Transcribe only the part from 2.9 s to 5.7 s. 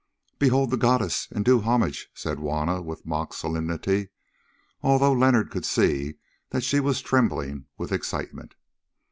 mock solemnity, although Leonard could